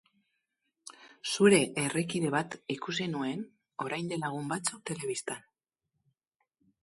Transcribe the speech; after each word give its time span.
Zure 1.33 1.57
herrikide 1.81 2.31
bat 2.37 2.57
ikusi 2.77 3.07
nuen 3.11 3.45
orain 3.85 4.09
egun 4.19 4.49
batzuk 4.55 4.83
telebistan. 4.91 5.47